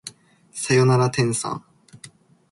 [0.51, 1.65] さよなら天さん